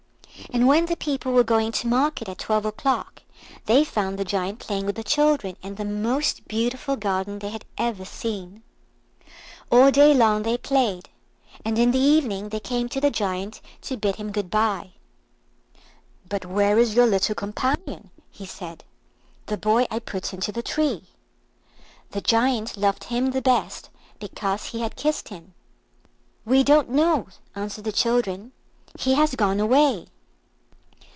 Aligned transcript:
And 0.53 0.67
when 0.67 0.87
the 0.87 0.97
people 0.97 1.31
were 1.31 1.45
going 1.45 1.71
to 1.71 1.87
market 1.87 2.27
at 2.27 2.39
twelve 2.39 2.65
o'clock 2.65 3.21
they 3.67 3.85
found 3.85 4.17
the 4.19 4.25
Giant 4.25 4.59
playing 4.59 4.85
with 4.85 4.95
the 4.95 5.03
children 5.03 5.55
in 5.61 5.75
the 5.75 5.85
most 5.85 6.45
beautiful 6.47 6.97
garden 6.97 7.39
they 7.39 7.51
had 7.51 7.63
ever 7.77 8.03
seen. 8.03 8.61
All 9.71 9.91
day 9.91 10.13
long 10.13 10.43
they 10.43 10.57
played, 10.57 11.07
and 11.63 11.79
in 11.79 11.91
the 11.91 11.99
evening 11.99 12.49
they 12.49 12.59
came 12.59 12.89
to 12.89 12.99
the 12.99 13.11
Giant 13.11 13.61
to 13.83 13.95
bid 13.95 14.17
him 14.17 14.31
good 14.33 14.49
bye. 14.49 14.91
"But 16.27 16.45
where 16.45 16.77
is 16.77 16.95
your 16.95 17.05
little 17.07 17.35
companion?" 17.35 18.09
he 18.29 18.45
said: 18.45 18.83
"the 19.45 19.57
boy 19.57 19.85
I 19.89 19.99
put 19.99 20.33
into 20.33 20.51
the 20.51 20.63
tree." 20.63 21.07
The 22.09 22.19
Giant 22.21 22.75
loved 22.75 23.05
him 23.05 23.31
the 23.31 23.41
best 23.41 23.89
because 24.19 24.65
he 24.65 24.81
had 24.81 24.97
kissed 24.97 25.29
him. 25.29 25.53
"We 26.43 26.63
don't 26.63 26.89
know," 26.89 27.27
answered 27.55 27.85
the 27.85 27.93
children; 27.93 28.51
"he 28.99 29.13
has 29.13 29.35
gone 29.35 29.61
away." 29.61 30.07